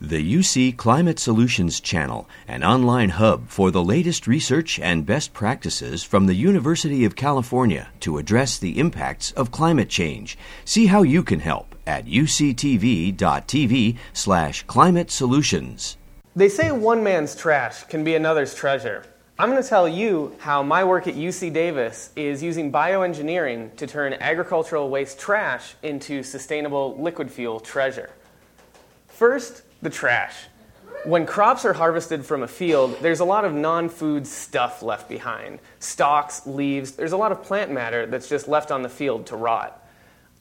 The 0.00 0.36
UC 0.36 0.76
Climate 0.76 1.18
Solutions 1.18 1.80
Channel, 1.80 2.28
an 2.46 2.62
online 2.62 3.08
hub 3.08 3.48
for 3.48 3.72
the 3.72 3.82
latest 3.82 4.28
research 4.28 4.78
and 4.78 5.04
best 5.04 5.32
practices 5.32 6.04
from 6.04 6.26
the 6.26 6.36
University 6.36 7.04
of 7.04 7.16
California 7.16 7.88
to 7.98 8.18
address 8.18 8.58
the 8.58 8.78
impacts 8.78 9.32
of 9.32 9.50
climate 9.50 9.88
change. 9.88 10.38
See 10.64 10.86
how 10.86 11.02
you 11.02 11.24
can 11.24 11.40
help 11.40 11.74
at 11.84 12.06
uctv.tv 12.06 13.16
slash 14.12 14.62
climate 14.68 15.10
solutions. 15.10 15.96
They 16.36 16.48
say 16.48 16.70
one 16.70 17.02
man's 17.02 17.34
trash 17.34 17.82
can 17.82 18.04
be 18.04 18.14
another's 18.14 18.54
treasure. 18.54 19.04
I'm 19.36 19.50
going 19.50 19.60
to 19.60 19.68
tell 19.68 19.88
you 19.88 20.36
how 20.38 20.62
my 20.62 20.84
work 20.84 21.08
at 21.08 21.16
UC 21.16 21.52
Davis 21.52 22.10
is 22.14 22.40
using 22.40 22.70
bioengineering 22.70 23.74
to 23.74 23.88
turn 23.88 24.12
agricultural 24.12 24.90
waste 24.90 25.18
trash 25.18 25.74
into 25.82 26.22
sustainable 26.22 26.96
liquid 27.02 27.32
fuel 27.32 27.58
treasure. 27.58 28.10
First, 29.08 29.62
the 29.82 29.90
trash. 29.90 30.34
When 31.04 31.26
crops 31.26 31.64
are 31.64 31.72
harvested 31.72 32.26
from 32.26 32.42
a 32.42 32.48
field, 32.48 32.98
there's 33.00 33.20
a 33.20 33.24
lot 33.24 33.44
of 33.44 33.54
non 33.54 33.88
food 33.88 34.26
stuff 34.26 34.82
left 34.82 35.08
behind 35.08 35.60
stalks, 35.78 36.46
leaves, 36.46 36.92
there's 36.92 37.12
a 37.12 37.16
lot 37.16 37.32
of 37.32 37.42
plant 37.42 37.70
matter 37.70 38.06
that's 38.06 38.28
just 38.28 38.48
left 38.48 38.70
on 38.70 38.82
the 38.82 38.88
field 38.88 39.26
to 39.26 39.36
rot. 39.36 39.84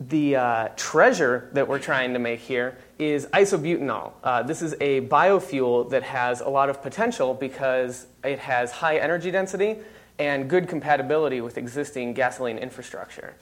The 0.00 0.36
uh, 0.36 0.68
treasure 0.76 1.50
that 1.52 1.68
we're 1.68 1.78
trying 1.78 2.12
to 2.14 2.18
make 2.18 2.40
here 2.40 2.76
is 2.98 3.26
isobutanol. 3.26 4.12
Uh, 4.22 4.42
this 4.42 4.62
is 4.62 4.74
a 4.80 5.02
biofuel 5.02 5.90
that 5.90 6.02
has 6.02 6.40
a 6.40 6.48
lot 6.48 6.68
of 6.68 6.82
potential 6.82 7.34
because 7.34 8.06
it 8.22 8.38
has 8.40 8.70
high 8.70 8.98
energy 8.98 9.30
density 9.30 9.78
and 10.18 10.48
good 10.48 10.68
compatibility 10.68 11.40
with 11.40 11.58
existing 11.58 12.12
gasoline 12.12 12.58
infrastructure. 12.58 13.34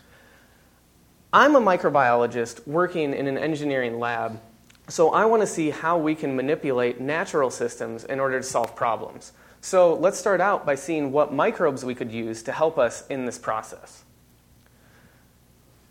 I'm 1.33 1.57
a 1.57 1.61
microbiologist 1.61 2.67
working 2.67 3.15
in 3.15 3.27
an 3.27 3.39
engineering 3.39 3.99
lab 3.99 4.41
so 4.93 5.09
I 5.09 5.25
want 5.25 5.41
to 5.41 5.47
see 5.47 5.71
how 5.71 5.97
we 5.97 6.15
can 6.15 6.37
manipulate 6.37 7.01
natural 7.01 7.49
systems 7.49 8.05
in 8.05 8.21
order 8.21 8.39
to 8.39 8.45
solve 8.45 8.77
problems. 8.77 9.33
So 9.63 9.95
let's 9.95 10.19
start 10.19 10.39
out 10.39 10.67
by 10.67 10.75
seeing 10.75 11.13
what 11.13 11.33
microbes 11.33 11.83
we 11.83 11.95
could 11.95 12.13
use 12.13 12.43
to 12.43 12.53
help 12.53 12.79
us 12.79 13.07
in 13.07 13.25
this 13.25 13.39
process. 13.39 14.05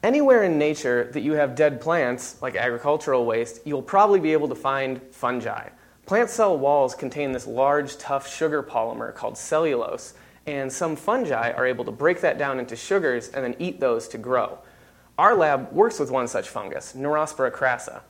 Anywhere 0.03 0.43
in 0.43 0.59
nature 0.59 1.09
that 1.13 1.21
you 1.21 1.33
have 1.33 1.55
dead 1.55 1.81
plants, 1.81 2.39
like 2.43 2.55
agricultural 2.55 3.25
waste, 3.25 3.61
you'll 3.65 3.81
probably 3.81 4.19
be 4.19 4.33
able 4.33 4.49
to 4.49 4.53
find 4.53 5.01
fungi. 5.09 5.69
Plant 6.05 6.29
cell 6.29 6.55
walls 6.55 6.93
contain 6.93 7.31
this 7.31 7.47
large, 7.47 7.97
tough 7.97 8.31
sugar 8.31 8.61
polymer 8.61 9.15
called 9.15 9.35
cellulose, 9.35 10.13
and 10.45 10.71
some 10.71 10.95
fungi 10.95 11.49
are 11.53 11.65
able 11.65 11.85
to 11.85 11.91
break 11.91 12.21
that 12.21 12.37
down 12.37 12.59
into 12.59 12.75
sugars 12.75 13.29
and 13.29 13.43
then 13.43 13.55
eat 13.57 13.79
those 13.79 14.07
to 14.09 14.19
grow. 14.19 14.59
Our 15.17 15.33
lab 15.33 15.71
works 15.71 15.99
with 15.99 16.11
one 16.11 16.27
such 16.27 16.49
fungus, 16.49 16.93
Neurospora 16.95 17.49
crassa. 17.49 18.01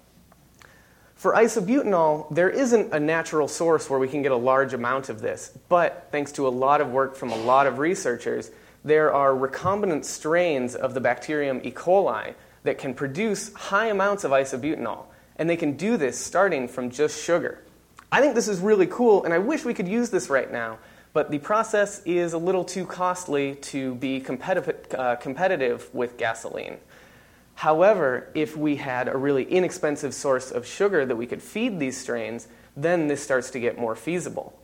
For 1.22 1.36
isobutanol, 1.36 2.34
there 2.34 2.50
isn't 2.50 2.96
a 2.96 3.00
natural 3.00 3.48
source 3.48 3.92
where 3.92 4.00
we 4.00 4.08
can 4.08 4.24
get 4.24 4.32
a 4.32 4.36
large 4.36 4.74
amount 4.74 5.08
of 5.10 5.22
this, 5.22 5.56
but 5.70 6.08
thanks 6.12 6.32
to 6.32 6.48
a 6.48 6.50
lot 6.50 6.82
of 6.82 6.90
work 6.90 7.16
from 7.16 7.32
a 7.32 7.36
lot 7.36 7.68
of 7.68 7.78
researchers, 7.78 8.50
there 8.84 9.14
are 9.14 9.32
recombinant 9.32 10.04
strains 10.04 10.74
of 10.74 10.96
the 10.96 11.00
bacterium 11.00 11.62
E. 11.64 11.70
coli 11.70 12.34
that 12.64 12.80
can 12.80 12.96
produce 12.96 13.54
high 13.54 13.90
amounts 13.90 14.24
of 14.24 14.32
isobutanol, 14.32 15.06
and 15.36 15.48
they 15.48 15.58
can 15.58 15.78
do 15.78 15.96
this 15.96 16.18
starting 16.18 16.68
from 16.68 16.90
just 16.90 17.24
sugar. 17.24 17.62
I 18.12 18.20
think 18.20 18.34
this 18.34 18.48
is 18.48 18.60
really 18.60 18.88
cool, 18.88 19.24
and 19.24 19.32
I 19.32 19.38
wish 19.38 19.64
we 19.64 19.76
could 19.76 19.88
use 19.88 20.10
this 20.10 20.28
right 20.28 20.52
now, 20.52 20.80
but 21.14 21.30
the 21.30 21.38
process 21.38 22.02
is 22.04 22.34
a 22.34 22.40
little 22.40 22.64
too 22.64 22.88
costly 22.88 23.58
to 23.70 23.94
be 23.94 24.22
competitive, 24.22 24.88
uh, 24.98 25.18
competitive 25.18 25.88
with 25.94 26.18
gasoline. 26.18 26.78
However, 27.56 28.30
if 28.34 28.58
we 28.58 28.78
had 28.78 29.08
a 29.08 29.16
really 29.16 29.44
inexpensive 29.44 30.14
source 30.14 30.52
of 30.52 30.66
sugar 30.66 31.06
that 31.06 31.16
we 31.16 31.28
could 31.28 31.44
feed 31.44 31.80
these 31.80 31.98
strains, 31.98 32.48
then 32.76 33.08
this 33.08 33.22
starts 33.22 33.52
to 33.52 33.60
get 33.60 33.78
more 33.78 33.96
feasible. 33.96 34.58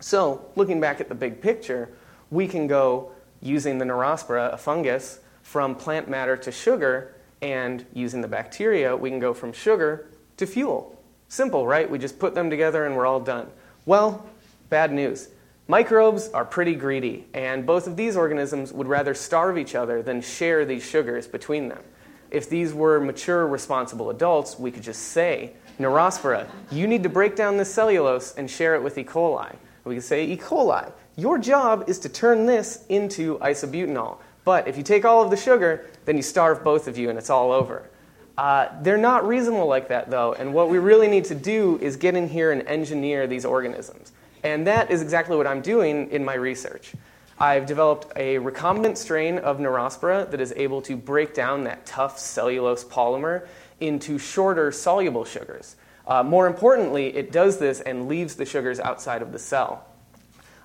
So, 0.00 0.46
looking 0.56 0.80
back 0.80 1.00
at 1.00 1.08
the 1.08 1.14
big 1.14 1.42
picture, 1.42 1.90
we 2.30 2.46
can 2.46 2.66
go 2.66 3.12
using 3.40 3.78
the 3.78 3.84
Neurospora, 3.84 4.52
a 4.52 4.56
fungus, 4.56 5.20
from 5.42 5.74
plant 5.74 6.08
matter 6.08 6.36
to 6.36 6.52
sugar, 6.52 7.14
and 7.42 7.84
using 7.92 8.20
the 8.20 8.28
bacteria, 8.28 8.96
we 8.96 9.10
can 9.10 9.18
go 9.18 9.34
from 9.34 9.52
sugar 9.52 10.08
to 10.36 10.46
fuel. 10.46 10.98
Simple, 11.28 11.66
right? 11.66 11.88
We 11.88 11.98
just 11.98 12.18
put 12.18 12.34
them 12.34 12.50
together 12.50 12.86
and 12.86 12.96
we're 12.96 13.06
all 13.06 13.20
done. 13.20 13.48
Well, 13.86 14.26
bad 14.70 14.92
news. 14.92 15.28
Microbes 15.66 16.30
are 16.30 16.44
pretty 16.44 16.74
greedy, 16.74 17.26
and 17.34 17.66
both 17.66 17.86
of 17.86 17.96
these 17.96 18.16
organisms 18.16 18.72
would 18.72 18.86
rather 18.86 19.14
starve 19.14 19.58
each 19.58 19.74
other 19.74 20.02
than 20.02 20.22
share 20.22 20.64
these 20.64 20.82
sugars 20.82 21.26
between 21.26 21.68
them 21.68 21.82
if 22.30 22.48
these 22.48 22.72
were 22.72 23.00
mature, 23.00 23.46
responsible 23.46 24.10
adults, 24.10 24.58
we 24.58 24.70
could 24.70 24.82
just 24.82 25.02
say, 25.02 25.52
Neurospora, 25.78 26.46
you 26.70 26.86
need 26.86 27.02
to 27.04 27.08
break 27.08 27.36
down 27.36 27.56
this 27.56 27.72
cellulose 27.72 28.34
and 28.34 28.50
share 28.50 28.74
it 28.74 28.82
with 28.82 28.98
E. 28.98 29.04
coli. 29.04 29.54
We 29.84 29.94
could 29.94 30.04
say, 30.04 30.26
E. 30.26 30.36
coli, 30.36 30.92
your 31.16 31.38
job 31.38 31.88
is 31.88 31.98
to 32.00 32.08
turn 32.08 32.46
this 32.46 32.84
into 32.88 33.38
isobutanol. 33.38 34.18
But 34.44 34.68
if 34.68 34.76
you 34.76 34.82
take 34.82 35.04
all 35.04 35.22
of 35.22 35.30
the 35.30 35.36
sugar, 35.36 35.86
then 36.04 36.16
you 36.16 36.22
starve 36.22 36.64
both 36.64 36.88
of 36.88 36.98
you 36.98 37.10
and 37.10 37.18
it's 37.18 37.30
all 37.30 37.52
over. 37.52 37.88
Uh, 38.36 38.68
they're 38.82 38.96
not 38.96 39.26
reasonable 39.26 39.66
like 39.66 39.88
that, 39.88 40.10
though, 40.10 40.32
and 40.34 40.54
what 40.54 40.68
we 40.68 40.78
really 40.78 41.08
need 41.08 41.24
to 41.24 41.34
do 41.34 41.76
is 41.82 41.96
get 41.96 42.14
in 42.14 42.28
here 42.28 42.52
and 42.52 42.62
engineer 42.68 43.26
these 43.26 43.44
organisms. 43.44 44.12
And 44.44 44.66
that 44.66 44.90
is 44.90 45.02
exactly 45.02 45.36
what 45.36 45.46
I'm 45.46 45.60
doing 45.60 46.10
in 46.10 46.24
my 46.24 46.34
research. 46.34 46.92
I've 47.40 47.66
developed 47.66 48.10
a 48.16 48.38
recombinant 48.38 48.96
strain 48.96 49.38
of 49.38 49.58
Neurospora 49.58 50.28
that 50.32 50.40
is 50.40 50.52
able 50.56 50.82
to 50.82 50.96
break 50.96 51.34
down 51.34 51.62
that 51.64 51.86
tough 51.86 52.18
cellulose 52.18 52.82
polymer 52.82 53.46
into 53.78 54.18
shorter 54.18 54.72
soluble 54.72 55.24
sugars. 55.24 55.76
Uh, 56.04 56.24
more 56.24 56.48
importantly, 56.48 57.14
it 57.16 57.30
does 57.30 57.58
this 57.58 57.80
and 57.80 58.08
leaves 58.08 58.34
the 58.34 58.44
sugars 58.44 58.80
outside 58.80 59.22
of 59.22 59.30
the 59.30 59.38
cell. 59.38 59.86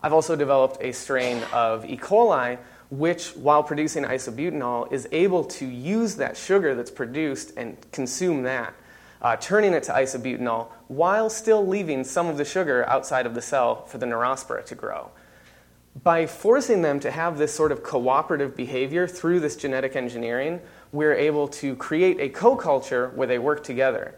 I've 0.01 0.13
also 0.13 0.35
developed 0.35 0.81
a 0.81 0.93
strain 0.93 1.43
of 1.53 1.85
E. 1.85 1.95
coli, 1.95 2.57
which, 2.89 3.35
while 3.35 3.61
producing 3.61 4.03
isobutanol, 4.03 4.91
is 4.91 5.07
able 5.11 5.43
to 5.43 5.67
use 5.67 6.15
that 6.15 6.35
sugar 6.35 6.73
that's 6.73 6.89
produced 6.89 7.53
and 7.55 7.77
consume 7.91 8.41
that, 8.43 8.73
uh, 9.21 9.35
turning 9.35 9.73
it 9.73 9.83
to 9.83 9.91
isobutanol 9.91 10.69
while 10.87 11.29
still 11.29 11.67
leaving 11.67 12.03
some 12.03 12.27
of 12.29 12.37
the 12.37 12.45
sugar 12.45 12.83
outside 12.89 13.27
of 13.27 13.35
the 13.35 13.43
cell 13.43 13.85
for 13.85 13.99
the 13.99 14.07
Neurospora 14.07 14.65
to 14.65 14.73
grow 14.73 15.11
by 16.01 16.25
forcing 16.25 16.81
them 16.81 16.99
to 17.01 17.11
have 17.11 17.37
this 17.37 17.53
sort 17.53 17.71
of 17.71 17.83
cooperative 17.83 18.55
behavior 18.55 19.07
through 19.07 19.39
this 19.39 19.55
genetic 19.55 19.95
engineering, 19.95 20.59
we're 20.91 21.13
able 21.13 21.47
to 21.47 21.75
create 21.75 22.19
a 22.19 22.29
co 22.29 22.55
culture 22.55 23.11
where 23.15 23.27
they 23.27 23.37
work 23.37 23.63
together, 23.63 24.15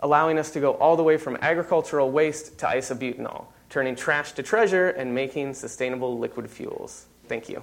allowing 0.00 0.38
us 0.38 0.50
to 0.52 0.60
go 0.60 0.72
all 0.74 0.96
the 0.96 1.02
way 1.02 1.18
from 1.18 1.36
agricultural 1.42 2.10
waste 2.10 2.58
to 2.58 2.66
isobutanol, 2.66 3.46
turning 3.68 3.94
trash 3.94 4.32
to 4.32 4.42
treasure 4.42 4.88
and 4.90 5.14
making 5.14 5.52
sustainable 5.52 6.18
liquid 6.18 6.48
fuels. 6.48 7.06
Thank 7.26 7.48
you. 7.48 7.62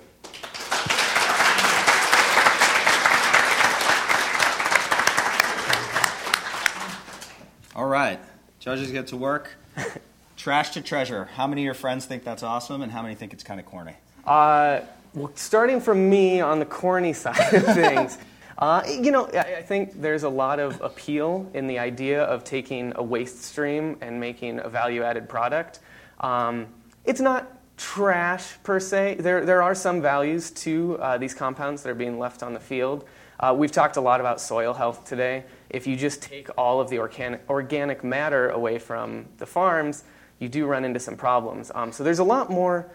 All 7.75 7.87
right, 7.87 8.19
judges 8.59 8.91
get 8.91 9.07
to 9.07 9.17
work. 9.17 9.49
Trash 10.45 10.69
to 10.73 10.81
treasure. 10.81 11.25
How 11.33 11.47
many 11.47 11.63
of 11.63 11.65
your 11.65 11.73
friends 11.73 12.05
think 12.05 12.23
that's 12.23 12.43
awesome, 12.43 12.83
and 12.83 12.91
how 12.91 13.01
many 13.01 13.15
think 13.15 13.33
it's 13.33 13.43
kind 13.43 13.59
of 13.59 13.65
corny? 13.65 13.95
Uh, 14.27 14.81
well, 15.15 15.31
starting 15.33 15.81
from 15.81 16.07
me 16.07 16.39
on 16.39 16.59
the 16.59 16.67
corny 16.67 17.13
side 17.23 17.51
of 17.51 17.63
things, 17.73 18.19
uh, 18.59 18.83
you 18.87 19.09
know, 19.09 19.27
I, 19.33 19.55
I, 19.55 19.61
think 19.63 19.99
there's 19.99 20.21
a 20.21 20.29
lot 20.29 20.59
of 20.59 20.79
appeal 20.81 21.49
in 21.55 21.65
the 21.65 21.79
idea 21.79 22.21
of 22.25 22.43
taking 22.43 22.93
a 22.95 23.01
waste 23.01 23.43
stream 23.43 23.97
and 24.01 24.19
making 24.19 24.59
a 24.59 24.69
value-added 24.69 25.27
product. 25.27 25.79
Um, 26.19 26.67
it's 27.05 27.21
not 27.21 27.51
trash 27.77 28.53
per 28.61 28.79
se. 28.79 29.15
There, 29.21 29.47
there 29.47 29.63
are 29.63 29.73
some 29.73 29.99
values 29.99 30.51
to 30.51 30.99
uh, 30.99 31.17
these 31.17 31.33
compounds 31.33 31.81
that 31.81 31.89
are 31.89 31.95
being 31.95 32.19
left 32.19 32.43
on 32.43 32.53
the 32.53 32.59
field. 32.59 33.05
Uh, 33.39 33.55
we've 33.57 33.71
talked 33.71 33.97
a 33.97 34.01
lot 34.01 34.19
about 34.19 34.39
soil 34.39 34.75
health 34.75 35.05
today. 35.05 35.43
If 35.71 35.87
you 35.87 35.95
just 35.95 36.21
take 36.21 36.49
all 36.55 36.79
of 36.79 36.91
the 36.91 36.99
organic, 36.99 37.49
organic 37.49 38.03
matter 38.03 38.49
away 38.49 38.77
from 38.77 39.25
the 39.39 39.47
farms, 39.47 40.03
you 40.39 40.49
do 40.49 40.65
run 40.65 40.85
into 40.85 40.99
some 40.99 41.15
problems. 41.15 41.71
Um, 41.73 41.91
so 41.91 42.03
there's 42.03 42.19
a 42.19 42.23
lot 42.23 42.49
more 42.49 42.89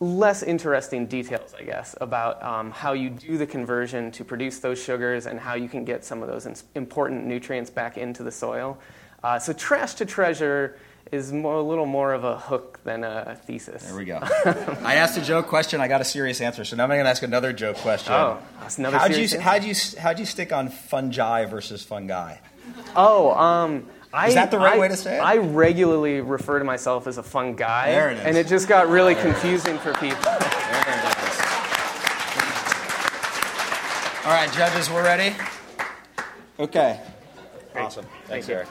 less 0.00 0.42
interesting 0.42 1.06
details, 1.06 1.54
I 1.58 1.62
guess, 1.62 1.94
about 2.00 2.42
um, 2.42 2.72
how 2.72 2.92
you 2.92 3.08
do 3.08 3.38
the 3.38 3.46
conversion 3.46 4.10
to 4.12 4.24
produce 4.24 4.58
those 4.58 4.82
sugars 4.82 5.26
and 5.26 5.38
how 5.38 5.54
you 5.54 5.68
can 5.68 5.84
get 5.84 6.04
some 6.04 6.22
of 6.22 6.28
those 6.28 6.64
important 6.74 7.24
nutrients 7.24 7.70
back 7.70 7.96
into 7.96 8.22
the 8.24 8.32
soil. 8.32 8.78
Uh, 9.22 9.38
so 9.38 9.52
trash 9.52 9.94
to 9.94 10.04
treasure 10.04 10.76
is 11.12 11.32
more, 11.32 11.56
a 11.56 11.62
little 11.62 11.86
more 11.86 12.14
of 12.14 12.24
a 12.24 12.36
hook 12.38 12.80
than 12.84 13.04
a 13.04 13.38
thesis. 13.44 13.84
There 13.84 13.96
we 13.96 14.04
go. 14.04 14.18
I 14.82 14.94
asked 14.94 15.16
a 15.18 15.20
joke 15.20 15.46
question. 15.46 15.80
I 15.80 15.86
got 15.86 16.00
a 16.00 16.04
serious 16.04 16.40
answer. 16.40 16.64
So 16.64 16.74
now 16.74 16.84
I'm 16.84 16.88
going 16.88 17.04
to 17.04 17.10
ask 17.10 17.22
another 17.22 17.52
joke 17.52 17.76
question. 17.76 18.12
Oh, 18.12 18.38
that's 18.60 18.78
another 18.78 18.98
how'd 18.98 19.12
serious 19.12 19.32
you, 19.32 19.38
answer? 19.38 19.50
How'd 19.50 19.64
you, 19.64 19.74
how'd 20.00 20.18
you 20.18 20.26
stick 20.26 20.52
on 20.52 20.68
fungi 20.68 21.44
versus 21.44 21.84
fungi? 21.84 22.36
Oh, 22.96 23.32
um, 23.34 23.86
I, 24.14 24.28
Is 24.28 24.34
that 24.34 24.50
the 24.50 24.58
right 24.58 24.74
I, 24.74 24.78
way 24.78 24.88
to 24.88 24.96
say 24.96 25.16
it? 25.16 25.20
I 25.20 25.38
regularly 25.38 26.20
refer 26.20 26.58
to 26.58 26.64
myself 26.64 27.06
as 27.06 27.16
a 27.16 27.22
fun 27.22 27.54
guy. 27.54 27.90
There 27.90 28.10
it 28.10 28.18
is. 28.18 28.24
And 28.24 28.36
it 28.36 28.46
just 28.46 28.68
got 28.68 28.88
really 28.88 29.14
confusing 29.14 29.78
for 29.78 29.94
people. 29.94 30.20
There 30.22 30.36
it 30.36 30.88
is. 30.88 31.12
All 34.24 34.32
right, 34.32 34.52
judges, 34.52 34.90
we're 34.90 35.02
ready? 35.02 35.34
Okay. 36.60 37.00
Awesome. 37.74 38.04
Thanks, 38.26 38.46
Thank 38.46 38.48
you. 38.48 38.54
Eric. 38.54 38.68